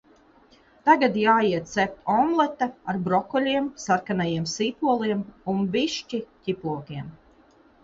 Tagad 0.89 1.19
jāiet 1.23 1.69
cept 1.71 1.99
omlete 2.13 2.69
ar 2.93 2.99
brokoļiem, 3.09 3.69
sarkanajiem 3.85 4.49
sīpoliem 4.55 5.23
un 5.55 5.63
bišķi 5.79 6.25
ķiplokiem. 6.49 7.17